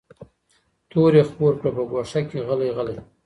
تور 0.89 1.11
یې 1.17 1.23
خپور 1.29 1.53
کړ 1.61 1.71
په 1.77 1.83
ګوښه 1.91 2.21
کي 2.29 2.39
غلی 2.47 2.69
غلی 2.77 2.97